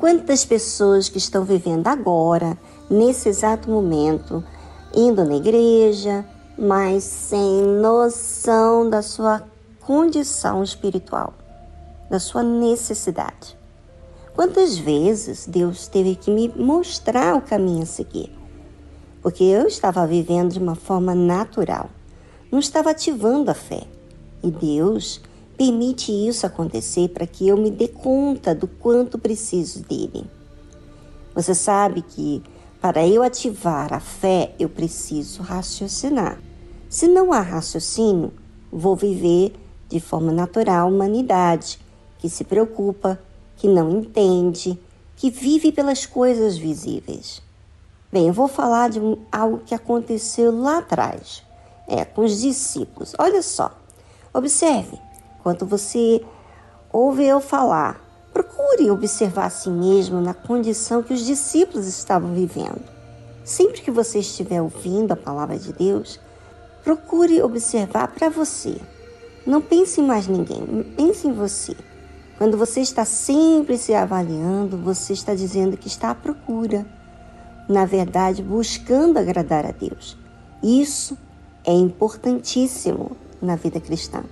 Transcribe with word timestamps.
Quantas 0.00 0.46
pessoas 0.46 1.10
que 1.10 1.18
estão 1.18 1.44
vivendo 1.44 1.86
agora, 1.86 2.56
nesse 2.88 3.28
exato 3.28 3.68
momento, 3.68 4.42
indo 4.94 5.22
na 5.26 5.36
igreja, 5.36 6.24
mas 6.58 7.04
sem 7.04 7.62
noção 7.62 8.88
da 8.88 9.02
sua 9.02 9.42
condição 9.80 10.62
espiritual, 10.62 11.34
da 12.08 12.18
sua 12.18 12.42
necessidade. 12.42 13.54
Quantas 14.34 14.78
vezes 14.78 15.46
Deus 15.46 15.86
teve 15.86 16.16
que 16.16 16.30
me 16.30 16.48
mostrar 16.48 17.36
o 17.36 17.42
caminho 17.42 17.82
a 17.82 17.86
seguir? 17.86 18.34
Porque 19.20 19.44
eu 19.44 19.66
estava 19.66 20.06
vivendo 20.06 20.54
de 20.54 20.58
uma 20.58 20.76
forma 20.76 21.14
natural, 21.14 21.90
não 22.50 22.58
estava 22.58 22.90
ativando 22.90 23.50
a 23.50 23.54
fé. 23.54 23.82
E 24.42 24.50
Deus 24.50 25.20
permite 25.60 26.10
isso 26.10 26.46
acontecer 26.46 27.10
para 27.10 27.26
que 27.26 27.46
eu 27.46 27.54
me 27.54 27.70
dê 27.70 27.86
conta 27.86 28.54
do 28.54 28.66
quanto 28.66 29.18
preciso 29.18 29.82
dele. 29.82 30.24
Você 31.34 31.54
sabe 31.54 32.00
que 32.00 32.42
para 32.80 33.06
eu 33.06 33.22
ativar 33.22 33.92
a 33.92 34.00
fé, 34.00 34.54
eu 34.58 34.70
preciso 34.70 35.42
raciocinar. 35.42 36.40
Se 36.88 37.06
não 37.06 37.30
há 37.30 37.42
raciocínio, 37.42 38.32
vou 38.72 38.96
viver 38.96 39.52
de 39.86 40.00
forma 40.00 40.32
natural 40.32 40.88
a 40.88 40.90
humanidade 40.90 41.78
que 42.18 42.30
se 42.30 42.42
preocupa, 42.42 43.20
que 43.58 43.68
não 43.68 43.90
entende, 43.90 44.80
que 45.14 45.30
vive 45.30 45.70
pelas 45.72 46.06
coisas 46.06 46.56
visíveis. 46.56 47.42
Bem, 48.10 48.28
eu 48.28 48.32
vou 48.32 48.48
falar 48.48 48.88
de 48.88 48.98
algo 49.30 49.58
que 49.58 49.74
aconteceu 49.74 50.58
lá 50.58 50.78
atrás, 50.78 51.42
é, 51.86 52.02
com 52.02 52.24
os 52.24 52.40
discípulos. 52.40 53.12
Olha 53.18 53.42
só, 53.42 53.70
observe, 54.32 54.98
quando 55.42 55.66
você 55.66 56.22
ouve 56.92 57.24
eu 57.24 57.40
falar, 57.40 58.00
procure 58.32 58.90
observar 58.90 59.46
a 59.46 59.50
si 59.50 59.70
mesmo 59.70 60.20
na 60.20 60.34
condição 60.34 61.02
que 61.02 61.14
os 61.14 61.24
discípulos 61.24 61.86
estavam 61.86 62.34
vivendo. 62.34 62.82
Sempre 63.44 63.80
que 63.80 63.90
você 63.90 64.20
estiver 64.20 64.60
ouvindo 64.60 65.12
a 65.12 65.16
palavra 65.16 65.58
de 65.58 65.72
Deus, 65.72 66.20
procure 66.84 67.42
observar 67.42 68.08
para 68.08 68.28
você. 68.28 68.76
Não 69.46 69.60
pense 69.60 70.00
em 70.00 70.06
mais 70.06 70.26
ninguém, 70.26 70.84
pense 70.96 71.26
em 71.26 71.32
você. 71.32 71.74
Quando 72.38 72.56
você 72.56 72.80
está 72.80 73.04
sempre 73.04 73.76
se 73.76 73.92
avaliando, 73.94 74.76
você 74.76 75.12
está 75.12 75.34
dizendo 75.34 75.76
que 75.76 75.88
está 75.88 76.10
à 76.10 76.14
procura. 76.14 76.86
Na 77.68 77.84
verdade, 77.84 78.42
buscando 78.42 79.18
agradar 79.18 79.66
a 79.66 79.72
Deus. 79.72 80.16
Isso 80.62 81.16
é 81.64 81.72
importantíssimo 81.72 83.16
na 83.40 83.56
vida 83.56 83.80
cristã, 83.80 84.22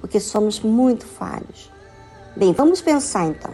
porque 0.00 0.20
somos 0.20 0.60
muito 0.60 1.06
falhos. 1.06 1.70
Bem, 2.36 2.52
vamos 2.52 2.80
pensar 2.80 3.26
então. 3.26 3.52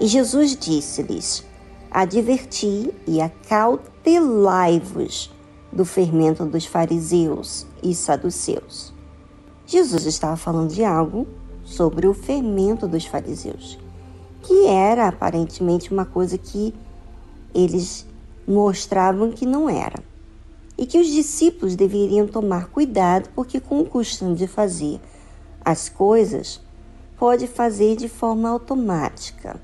E 0.00 0.06
Jesus 0.06 0.56
disse-lhes: 0.56 1.44
Adverti 1.90 2.94
e 3.06 3.20
acautelai-vos 3.20 5.30
do 5.72 5.84
fermento 5.84 6.44
dos 6.44 6.66
fariseus 6.66 7.66
e 7.82 7.94
saduceus. 7.94 8.92
Jesus 9.66 10.06
estava 10.06 10.36
falando 10.36 10.72
de 10.72 10.84
algo 10.84 11.26
sobre 11.64 12.06
o 12.06 12.14
fermento 12.14 12.88
dos 12.88 13.04
fariseus, 13.04 13.78
que 14.42 14.66
era 14.66 15.08
aparentemente 15.08 15.92
uma 15.92 16.06
coisa 16.06 16.38
que 16.38 16.74
eles 17.54 18.06
mostravam 18.46 19.30
que 19.30 19.44
não 19.44 19.68
era. 19.68 20.02
E 20.76 20.86
que 20.86 20.98
os 20.98 21.08
discípulos 21.08 21.74
deveriam 21.74 22.26
tomar 22.26 22.68
cuidado, 22.68 23.28
porque 23.34 23.60
com 23.60 23.80
o 23.80 23.84
costume 23.84 24.36
de 24.36 24.46
fazer 24.46 25.00
as 25.68 25.90
coisas, 25.90 26.62
pode 27.18 27.46
fazer 27.46 27.94
de 27.94 28.08
forma 28.08 28.48
automática. 28.48 29.60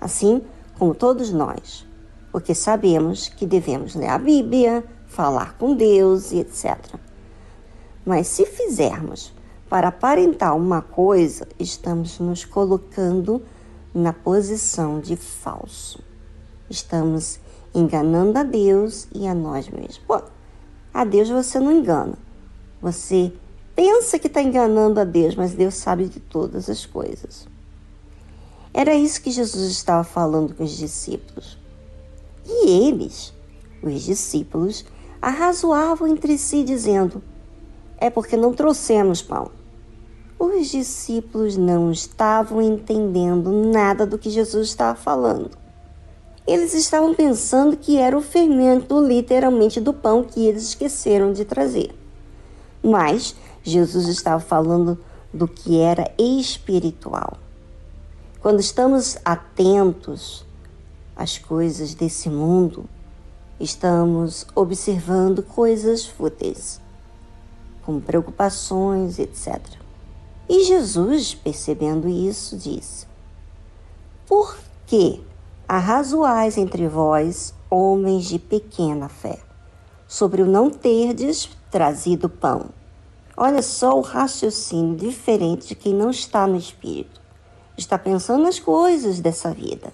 Assim 0.00 0.40
como 0.78 0.94
todos 0.94 1.32
nós, 1.32 1.84
porque 2.30 2.54
sabemos 2.54 3.26
que 3.26 3.44
devemos 3.44 3.96
ler 3.96 4.08
a 4.08 4.18
Bíblia, 4.18 4.84
falar 5.08 5.58
com 5.58 5.74
Deus 5.74 6.30
e 6.30 6.38
etc. 6.38 6.78
Mas 8.04 8.28
se 8.28 8.46
fizermos 8.46 9.32
para 9.68 9.88
aparentar 9.88 10.56
uma 10.56 10.80
coisa, 10.80 11.48
estamos 11.58 12.20
nos 12.20 12.44
colocando 12.44 13.42
na 13.92 14.12
posição 14.12 15.00
de 15.00 15.16
falso. 15.16 15.98
Estamos 16.70 17.40
enganando 17.74 18.38
a 18.38 18.44
Deus 18.44 19.08
e 19.12 19.26
a 19.26 19.34
nós 19.34 19.68
mesmos. 19.68 19.98
Pô, 19.98 20.22
a 20.94 21.04
Deus 21.04 21.28
você 21.28 21.58
não 21.58 21.72
engana. 21.72 22.14
Você 22.80 23.32
pensa 23.76 24.18
que 24.18 24.26
está 24.26 24.42
enganando 24.42 24.98
a 24.98 25.04
Deus, 25.04 25.36
mas 25.36 25.52
Deus 25.52 25.74
sabe 25.74 26.06
de 26.06 26.18
todas 26.18 26.68
as 26.70 26.86
coisas. 26.86 27.46
Era 28.72 28.94
isso 28.94 29.22
que 29.22 29.30
Jesus 29.30 29.70
estava 29.70 30.02
falando 30.02 30.54
com 30.54 30.64
os 30.64 30.76
discípulos. 30.76 31.58
E 32.44 32.88
eles, 32.88 33.32
os 33.82 34.02
discípulos, 34.02 34.84
arrazoavam 35.20 36.08
entre 36.08 36.38
si, 36.38 36.64
dizendo: 36.64 37.22
É 37.98 38.08
porque 38.08 38.36
não 38.36 38.52
trouxemos 38.52 39.20
pão. 39.20 39.50
Os 40.38 40.68
discípulos 40.68 41.56
não 41.56 41.90
estavam 41.90 42.60
entendendo 42.60 43.50
nada 43.50 44.04
do 44.06 44.18
que 44.18 44.28
Jesus 44.28 44.68
estava 44.68 44.96
falando. 44.96 45.50
Eles 46.46 46.74
estavam 46.74 47.14
pensando 47.14 47.76
que 47.76 47.96
era 47.98 48.16
o 48.16 48.20
fermento, 48.20 49.00
literalmente, 49.00 49.80
do 49.80 49.92
pão 49.92 50.22
que 50.22 50.46
eles 50.46 50.62
esqueceram 50.62 51.32
de 51.32 51.44
trazer. 51.44 51.90
Mas 52.82 53.34
Jesus 53.68 54.06
estava 54.06 54.40
falando 54.40 54.96
do 55.32 55.48
que 55.48 55.80
era 55.80 56.08
espiritual. 56.16 57.36
Quando 58.40 58.60
estamos 58.60 59.18
atentos 59.24 60.46
às 61.16 61.36
coisas 61.36 61.92
desse 61.92 62.30
mundo, 62.30 62.84
estamos 63.58 64.46
observando 64.54 65.42
coisas 65.42 66.06
fúteis, 66.06 66.80
como 67.82 68.00
preocupações, 68.00 69.18
etc. 69.18 69.60
E 70.48 70.62
Jesus, 70.62 71.34
percebendo 71.34 72.08
isso, 72.08 72.56
disse: 72.56 73.04
Por 74.28 74.56
que 74.86 75.20
arrazoais 75.66 76.56
entre 76.56 76.86
vós, 76.86 77.52
homens 77.68 78.26
de 78.26 78.38
pequena 78.38 79.08
fé, 79.08 79.40
sobre 80.06 80.40
o 80.40 80.46
não 80.46 80.70
terdes 80.70 81.50
trazido 81.68 82.28
pão? 82.28 82.66
Olha 83.38 83.60
só 83.60 83.98
o 83.98 84.00
raciocínio 84.00 84.96
diferente 84.96 85.68
de 85.68 85.74
quem 85.74 85.92
não 85.92 86.08
está 86.08 86.46
no 86.46 86.56
espírito. 86.56 87.20
Está 87.76 87.98
pensando 87.98 88.44
nas 88.44 88.58
coisas 88.58 89.20
dessa 89.20 89.52
vida. 89.52 89.92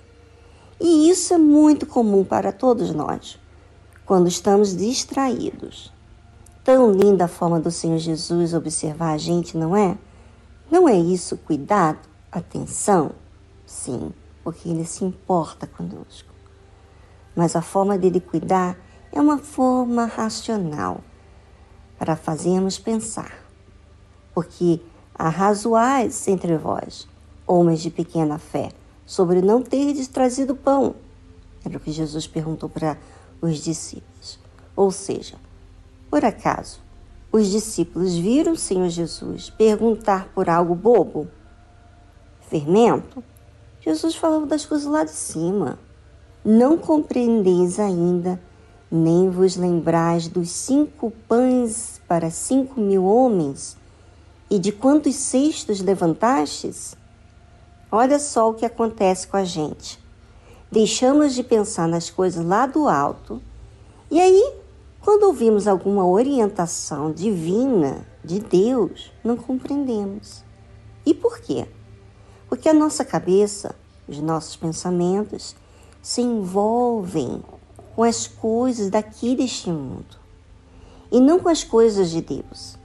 E 0.80 1.10
isso 1.10 1.34
é 1.34 1.38
muito 1.38 1.84
comum 1.84 2.22
para 2.22 2.52
todos 2.52 2.92
nós, 2.92 3.40
quando 4.06 4.28
estamos 4.28 4.76
distraídos. 4.76 5.92
Tão 6.62 6.92
linda 6.92 7.24
a 7.24 7.28
forma 7.28 7.58
do 7.58 7.72
Senhor 7.72 7.98
Jesus 7.98 8.54
observar 8.54 9.10
a 9.10 9.18
gente, 9.18 9.56
não 9.56 9.76
é? 9.76 9.98
Não 10.70 10.88
é 10.88 10.96
isso 10.96 11.36
cuidado, 11.36 11.98
atenção? 12.30 13.10
Sim, 13.66 14.12
porque 14.44 14.68
ele 14.68 14.84
se 14.84 15.04
importa 15.04 15.66
conosco. 15.66 16.32
Mas 17.34 17.56
a 17.56 17.62
forma 17.62 17.98
dele 17.98 18.20
cuidar 18.20 18.76
é 19.10 19.20
uma 19.20 19.38
forma 19.38 20.04
racional 20.06 21.00
para 21.98 22.16
fazermos 22.16 22.78
pensar. 22.78 23.32
Porque 24.34 24.80
arrazoais 25.14 26.26
entre 26.28 26.56
vós, 26.56 27.06
homens 27.46 27.80
de 27.80 27.90
pequena 27.90 28.38
fé, 28.38 28.70
sobre 29.06 29.42
não 29.42 29.62
terdes 29.62 30.08
trazido 30.08 30.54
pão. 30.54 30.94
Era 31.64 31.76
o 31.76 31.80
que 31.80 31.92
Jesus 31.92 32.26
perguntou 32.26 32.68
para 32.68 32.98
os 33.40 33.58
discípulos. 33.58 34.38
Ou 34.74 34.90
seja, 34.90 35.36
por 36.10 36.24
acaso 36.24 36.80
os 37.30 37.50
discípulos 37.50 38.14
viram 38.14 38.52
o 38.52 38.56
Senhor 38.56 38.88
Jesus 38.90 39.48
perguntar 39.48 40.28
por 40.34 40.50
algo 40.50 40.74
bobo? 40.74 41.28
Fermento? 42.48 43.24
Jesus 43.80 44.14
falava 44.14 44.44
das 44.44 44.66
coisas 44.66 44.86
lá 44.86 45.02
de 45.02 45.12
cima. 45.12 45.78
Não 46.44 46.76
compreendeis 46.76 47.80
ainda, 47.80 48.38
nem 48.94 49.30
vos 49.30 49.56
lembrais 49.56 50.28
dos 50.28 50.50
cinco 50.50 51.10
pães 51.26 51.98
para 52.06 52.30
cinco 52.30 52.78
mil 52.78 53.06
homens 53.06 53.74
e 54.50 54.58
de 54.58 54.70
quantos 54.70 55.14
cestos 55.14 55.80
levantastes? 55.80 56.94
Olha 57.90 58.18
só 58.18 58.50
o 58.50 58.54
que 58.54 58.66
acontece 58.66 59.26
com 59.26 59.38
a 59.38 59.44
gente. 59.44 59.98
Deixamos 60.70 61.34
de 61.34 61.42
pensar 61.42 61.88
nas 61.88 62.10
coisas 62.10 62.44
lá 62.44 62.66
do 62.66 62.86
alto 62.86 63.40
e 64.10 64.20
aí 64.20 64.56
quando 65.00 65.22
ouvimos 65.22 65.66
alguma 65.66 66.06
orientação 66.06 67.10
divina 67.10 68.06
de 68.22 68.40
Deus, 68.40 69.10
não 69.24 69.38
compreendemos. 69.38 70.44
E 71.06 71.14
por 71.14 71.40
quê? 71.40 71.66
Porque 72.46 72.68
a 72.68 72.74
nossa 72.74 73.06
cabeça, 73.06 73.74
os 74.06 74.20
nossos 74.20 74.54
pensamentos, 74.54 75.56
se 76.02 76.20
envolvem 76.20 77.42
com 77.94 78.02
as 78.02 78.26
coisas 78.26 78.90
daqui 78.90 79.36
deste 79.36 79.70
mundo 79.70 80.22
e 81.10 81.20
não 81.20 81.38
com 81.38 81.48
as 81.50 81.62
coisas 81.62 82.10
de 82.10 82.22
Deus. 82.22 82.78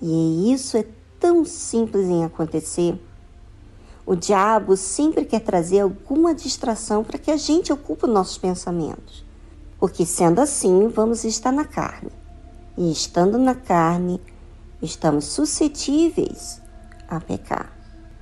E 0.00 0.52
isso 0.52 0.76
é 0.76 0.84
tão 1.18 1.44
simples 1.46 2.06
em 2.06 2.22
acontecer. 2.24 3.00
O 4.04 4.14
diabo 4.14 4.76
sempre 4.76 5.24
quer 5.24 5.40
trazer 5.40 5.80
alguma 5.80 6.34
distração 6.34 7.02
para 7.02 7.18
que 7.18 7.30
a 7.30 7.38
gente 7.38 7.72
ocupe 7.72 8.06
nossos 8.06 8.36
pensamentos. 8.36 9.24
Porque 9.80 10.04
sendo 10.04 10.40
assim, 10.40 10.88
vamos 10.88 11.24
estar 11.24 11.50
na 11.50 11.64
carne. 11.64 12.10
E 12.76 12.92
estando 12.92 13.38
na 13.38 13.54
carne, 13.54 14.20
estamos 14.82 15.24
suscetíveis 15.24 16.60
a 17.08 17.18
pecar. 17.18 17.72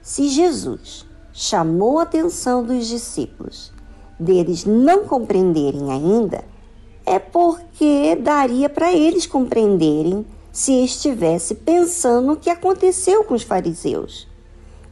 Se 0.01 0.29
Jesus 0.29 1.05
chamou 1.33 1.99
a 1.99 2.03
atenção 2.03 2.63
dos 2.63 2.87
discípulos 2.87 3.73
deles 4.23 4.65
não 4.65 5.05
compreenderem 5.05 5.91
ainda, 5.91 6.45
é 7.05 7.19
porque 7.19 8.17
daria 8.17 8.69
para 8.69 8.93
eles 8.93 9.27
compreenderem 9.27 10.25
se 10.53 10.85
estivesse 10.85 11.55
pensando 11.55 12.29
no 12.29 12.37
que 12.37 12.51
aconteceu 12.51 13.25
com 13.25 13.35
os 13.35 13.43
fariseus. 13.43 14.29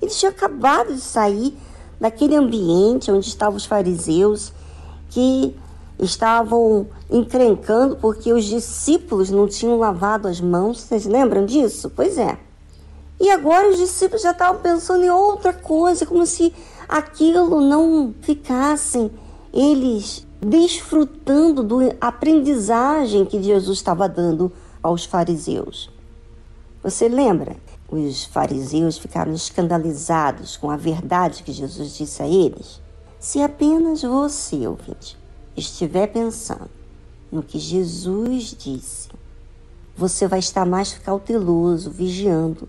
Eles 0.01 0.19
tinham 0.19 0.33
acabado 0.33 0.95
de 0.95 1.01
sair 1.01 1.57
daquele 2.01 2.35
ambiente 2.35 3.11
onde 3.11 3.29
estavam 3.29 3.57
os 3.57 3.67
fariseus 3.67 4.53
que 5.11 5.55
estavam 5.99 6.87
encrencando 7.11 7.97
porque 7.97 8.33
os 8.33 8.45
discípulos 8.45 9.31
não 9.31 9.47
tinham 9.47 9.79
lavado 9.79 10.27
as 10.27 10.41
mãos. 10.41 10.81
Vocês 10.81 11.05
lembram 11.05 11.45
disso? 11.45 11.93
Pois 11.95 12.17
é. 12.17 12.39
E 13.21 13.29
agora 13.29 13.69
os 13.69 13.77
discípulos 13.77 14.23
já 14.23 14.31
estavam 14.31 14.63
pensando 14.63 15.05
em 15.05 15.11
outra 15.11 15.53
coisa, 15.53 16.07
como 16.07 16.25
se 16.25 16.55
aquilo 16.91 17.61
não 17.61 18.13
ficassem 18.21 19.11
eles 19.55 20.27
desfrutando 20.41 21.63
do 21.63 21.79
aprendizagem 22.01 23.25
que 23.25 23.41
Jesus 23.41 23.79
estava 23.79 24.09
dando 24.09 24.51
aos 24.83 25.05
fariseus. 25.05 25.89
Você 26.83 27.09
lembra? 27.09 27.57
Os 27.89 28.25
fariseus 28.25 28.99
ficaram 28.99 29.33
escandalizados 29.33 30.57
com 30.57 30.71
a 30.71 30.77
verdade 30.77 31.45
que 31.45 31.53
Jesus 31.53 31.97
disse 31.97 32.23
a 32.23 32.27
eles. 32.27 32.81
Se 33.21 33.41
apenas 33.41 34.03
você, 34.03 34.67
ouvinte, 34.67 35.17
estiver 35.57 36.09
pensando 36.09 36.71
no 37.31 37.43
que 37.43 37.59
Jesus 37.59 38.57
disse, 38.59 39.09
você 39.97 40.27
vai 40.27 40.39
estar 40.39 40.65
mais 40.65 40.95
cauteloso, 40.95 41.91
vigiando 41.91 42.69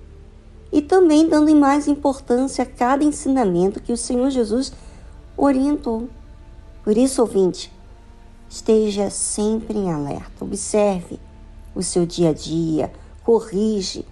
e 0.71 0.81
também 0.81 1.27
dando 1.27 1.53
mais 1.56 1.88
importância 1.88 2.63
a 2.63 2.68
cada 2.68 3.03
ensinamento 3.03 3.81
que 3.81 3.91
o 3.91 3.97
Senhor 3.97 4.29
Jesus 4.29 4.71
orientou. 5.35 6.07
Por 6.83 6.97
isso, 6.97 7.21
ouvinte, 7.21 7.71
esteja 8.50 9.09
sempre 9.09 9.77
em 9.77 9.91
alerta, 9.91 10.44
observe 10.44 11.19
o 11.75 11.83
seu 11.83 12.06
dia 12.06 12.29
a 12.29 12.33
dia, 12.33 12.91
corrige 13.23 14.06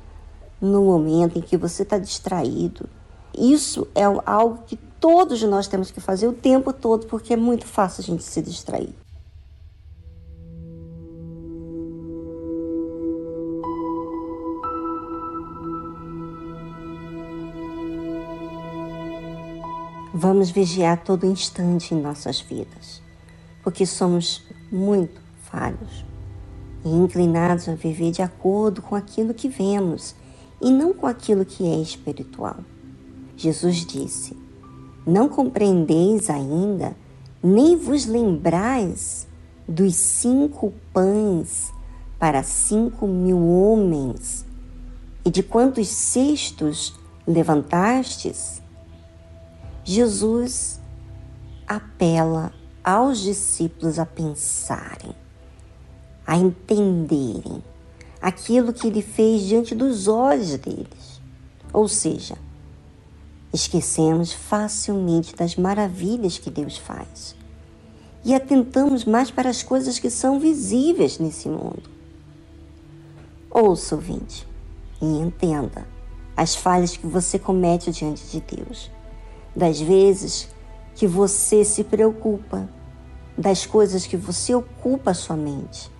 no 0.61 0.83
momento 0.83 1.39
em 1.39 1.41
que 1.41 1.57
você 1.57 1.83
está 1.83 1.97
distraído. 1.97 2.89
Isso 3.37 3.87
é 3.95 4.03
algo 4.25 4.63
que 4.65 4.75
todos 4.99 5.41
nós 5.43 5.67
temos 5.67 5.91
que 5.91 6.01
fazer 6.01 6.27
o 6.27 6.33
tempo 6.33 6.73
todo, 6.73 7.07
porque 7.07 7.33
é 7.33 7.37
muito 7.37 7.65
fácil 7.65 8.01
a 8.01 8.05
gente 8.05 8.23
se 8.23 8.41
distrair. 8.41 8.93
Vamos 20.13 20.49
vigiar 20.49 21.03
todo 21.03 21.27
instante 21.27 21.93
em 21.93 22.01
nossas 22.01 22.41
vidas, 22.41 22.99
porque 23.61 23.85
somos 23.85 24.43
muito 24.71 25.21
falhos 25.43 26.03
e 26.83 26.89
inclinados 26.89 27.69
a 27.69 27.75
viver 27.75 28.09
de 28.09 28.23
acordo 28.23 28.81
com 28.81 28.95
aquilo 28.95 29.35
que 29.35 29.47
vemos 29.47 30.15
e 30.59 30.71
não 30.71 30.95
com 30.95 31.05
aquilo 31.05 31.45
que 31.45 31.63
é 31.63 31.75
espiritual. 31.75 32.57
Jesus 33.37 33.85
disse: 33.85 34.35
Não 35.05 35.29
compreendeis 35.29 36.27
ainda, 36.27 36.97
nem 37.43 37.77
vos 37.77 38.07
lembrais 38.07 39.27
dos 39.67 39.93
cinco 39.93 40.73
pães 40.91 41.71
para 42.17 42.41
cinco 42.41 43.05
mil 43.05 43.47
homens, 43.47 44.43
e 45.23 45.29
de 45.29 45.43
quantos 45.43 45.87
cestos 45.87 46.95
levantastes? 47.27 48.58
Jesus 49.91 50.79
apela 51.67 52.53
aos 52.83 53.21
discípulos 53.21 53.97
a 53.97 54.05
pensarem, 54.05 55.15
a 56.27 56.37
entenderem 56.37 57.63
aquilo 58.21 58.71
que 58.71 58.85
ele 58.85 59.01
fez 59.01 59.41
diante 59.41 59.73
dos 59.73 60.07
olhos 60.07 60.55
deles. 60.57 61.19
Ou 61.73 61.87
seja, 61.87 62.37
esquecemos 63.51 64.31
facilmente 64.31 65.35
das 65.35 65.55
maravilhas 65.55 66.37
que 66.37 66.51
Deus 66.51 66.77
faz 66.77 67.35
e 68.23 68.35
atentamos 68.35 69.05
mais 69.05 69.31
para 69.31 69.49
as 69.49 69.63
coisas 69.63 69.97
que 69.97 70.11
são 70.11 70.39
visíveis 70.39 71.17
nesse 71.17 71.49
mundo. 71.49 71.89
Ouça, 73.49 73.95
ouvinte, 73.95 74.47
e 75.01 75.05
entenda 75.17 75.87
as 76.37 76.53
falhas 76.53 76.95
que 76.95 77.07
você 77.07 77.39
comete 77.39 77.89
diante 77.89 78.23
de 78.27 78.39
Deus 78.55 78.91
das 79.59 79.81
vezes 79.81 80.47
que 80.95 81.05
você 81.05 81.65
se 81.65 81.83
preocupa, 81.83 82.67
das 83.37 83.65
coisas 83.65 84.07
que 84.07 84.15
você 84.15 84.55
ocupa 84.55 85.11
a 85.11 85.13
sua 85.13 85.35
mente. 85.35 85.91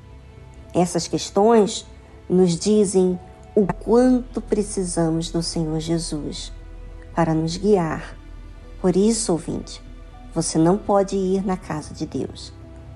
Essas 0.74 1.10
questões 1.10 1.86
nos 2.30 2.58
dizem 2.58 3.20
o 3.54 3.68
quanto 3.68 4.40
precisamos 4.40 5.30
do 5.30 5.44
Senhor 5.44 5.78
Jesus 5.82 6.54
para 7.14 7.34
nos 7.34 7.58
guiar. 7.58 8.16
Por 8.82 8.96
isso, 8.96 9.34
ouvinte, 9.34 9.82
você 10.34 10.58
não 10.58 10.78
pode 10.78 11.18
ir 11.18 11.46
na 11.46 11.58
casa 11.58 11.94
de 11.94 12.06
Deus 12.06 12.54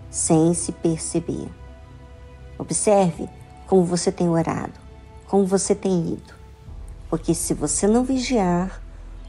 sem 0.10 0.54
se 0.54 0.72
perceber. 0.72 1.50
Observe 2.58 3.28
como 3.68 3.84
você 3.84 4.14
tem 4.14 4.30
orado, 4.30 4.80
como 5.28 5.46
você 5.46 5.76
tem 5.76 6.14
ido. 6.14 6.34
Porque 7.10 7.34
se 7.34 7.54
você 7.54 7.86
não 7.86 8.06
vigiar, 8.06 8.83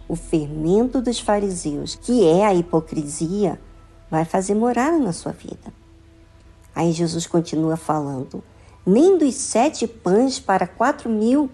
o 0.08 0.16
fermento 0.16 1.00
dos 1.00 1.18
fariseus, 1.18 1.94
que 1.94 2.26
é 2.26 2.44
a 2.44 2.54
hipocrisia, 2.54 3.60
vai 4.10 4.24
fazer 4.24 4.54
morada 4.54 4.98
na 4.98 5.12
sua 5.12 5.32
vida. 5.32 5.72
Aí 6.74 6.92
Jesus 6.92 7.26
continua 7.26 7.76
falando: 7.76 8.42
nem 8.86 9.16
dos 9.16 9.34
sete 9.34 9.86
pães 9.86 10.38
para 10.38 10.66
quatro 10.66 11.08
mil, 11.08 11.50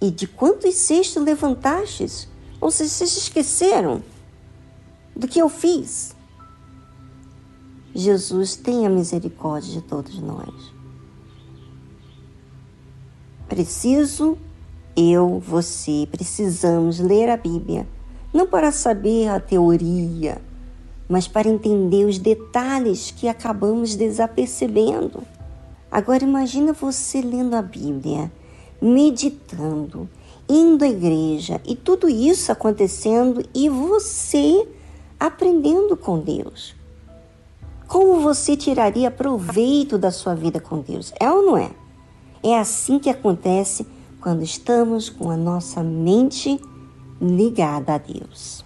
e 0.00 0.10
de 0.10 0.26
quantos 0.26 0.74
cestos 0.74 1.22
levantastes? 1.22 2.28
Ou 2.60 2.70
seja, 2.70 2.90
vocês 2.90 3.16
esqueceram 3.16 4.02
do 5.14 5.26
que 5.26 5.38
eu 5.38 5.48
fiz? 5.48 6.14
Jesus 7.94 8.56
tenha 8.56 8.90
misericórdia 8.90 9.72
de 9.72 9.80
todos 9.80 10.18
nós. 10.18 10.72
Preciso 13.48 14.36
eu, 14.96 15.38
você, 15.38 16.08
precisamos 16.10 16.98
ler 16.98 17.28
a 17.28 17.36
Bíblia, 17.36 17.86
não 18.32 18.46
para 18.46 18.72
saber 18.72 19.28
a 19.28 19.38
teoria, 19.38 20.40
mas 21.06 21.28
para 21.28 21.48
entender 21.48 22.06
os 22.06 22.18
detalhes 22.18 23.10
que 23.10 23.28
acabamos 23.28 23.94
desapercebendo. 23.94 25.22
Agora 25.90 26.24
imagina 26.24 26.72
você 26.72 27.20
lendo 27.20 27.54
a 27.54 27.62
Bíblia, 27.62 28.32
meditando, 28.80 30.08
indo 30.48 30.84
à 30.84 30.88
igreja 30.88 31.60
e 31.66 31.76
tudo 31.76 32.08
isso 32.08 32.50
acontecendo 32.50 33.44
e 33.54 33.68
você 33.68 34.66
aprendendo 35.20 35.96
com 35.96 36.18
Deus. 36.18 36.74
Como 37.86 38.20
você 38.20 38.56
tiraria 38.56 39.10
proveito 39.10 39.96
da 39.96 40.10
sua 40.10 40.34
vida 40.34 40.58
com 40.58 40.80
Deus? 40.80 41.12
É 41.20 41.30
ou 41.30 41.42
não 41.42 41.56
é? 41.56 41.70
É 42.42 42.58
assim 42.58 42.98
que 42.98 43.08
acontece 43.08 43.86
quando 44.26 44.42
estamos 44.42 45.08
com 45.08 45.30
a 45.30 45.36
nossa 45.36 45.84
mente 45.84 46.60
ligada 47.20 47.94
a 47.94 47.98
Deus. 47.98 48.64